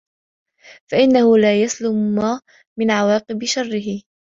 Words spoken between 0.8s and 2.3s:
فَإِنَّهُ لَا يُسْلَمُ